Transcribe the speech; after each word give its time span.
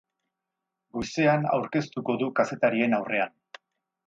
Goizean 0.97 1.45
aurkeztuko 1.57 2.17
du 2.23 2.31
kazetarien 2.41 2.99
aurrean. 3.01 3.39